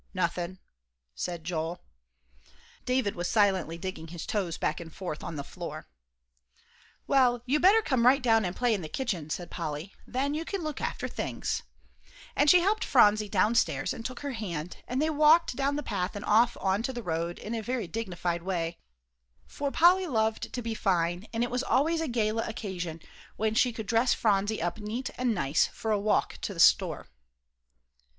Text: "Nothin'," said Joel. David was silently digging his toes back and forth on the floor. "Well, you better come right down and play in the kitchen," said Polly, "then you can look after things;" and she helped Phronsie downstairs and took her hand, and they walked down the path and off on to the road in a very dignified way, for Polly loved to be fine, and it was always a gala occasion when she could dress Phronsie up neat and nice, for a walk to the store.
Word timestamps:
"Nothin'," 0.15 0.57
said 1.13 1.43
Joel. 1.43 1.79
David 2.85 3.13
was 3.15 3.29
silently 3.29 3.77
digging 3.77 4.07
his 4.07 4.25
toes 4.25 4.57
back 4.57 4.79
and 4.79 4.91
forth 4.91 5.23
on 5.23 5.35
the 5.35 5.43
floor. 5.43 5.85
"Well, 7.05 7.43
you 7.45 7.59
better 7.59 7.83
come 7.83 8.03
right 8.07 8.19
down 8.23 8.43
and 8.43 8.55
play 8.55 8.73
in 8.73 8.81
the 8.81 8.89
kitchen," 8.89 9.29
said 9.29 9.51
Polly, 9.51 9.93
"then 10.07 10.33
you 10.33 10.43
can 10.43 10.63
look 10.63 10.81
after 10.81 11.07
things;" 11.07 11.61
and 12.35 12.49
she 12.49 12.61
helped 12.61 12.83
Phronsie 12.83 13.29
downstairs 13.29 13.93
and 13.93 14.03
took 14.03 14.21
her 14.21 14.31
hand, 14.31 14.77
and 14.87 14.99
they 14.99 15.11
walked 15.11 15.55
down 15.55 15.75
the 15.75 15.83
path 15.83 16.15
and 16.15 16.25
off 16.25 16.57
on 16.59 16.81
to 16.81 16.91
the 16.91 17.03
road 17.03 17.37
in 17.37 17.53
a 17.53 17.61
very 17.61 17.85
dignified 17.85 18.41
way, 18.41 18.79
for 19.45 19.69
Polly 19.69 20.07
loved 20.07 20.51
to 20.51 20.63
be 20.63 20.73
fine, 20.73 21.27
and 21.31 21.43
it 21.43 21.51
was 21.51 21.61
always 21.61 22.01
a 22.01 22.07
gala 22.07 22.43
occasion 22.49 22.99
when 23.35 23.53
she 23.53 23.71
could 23.71 23.85
dress 23.85 24.15
Phronsie 24.15 24.63
up 24.63 24.79
neat 24.79 25.11
and 25.15 25.35
nice, 25.35 25.67
for 25.67 25.91
a 25.91 25.99
walk 25.99 26.39
to 26.41 26.55
the 26.55 26.59
store. 26.59 27.05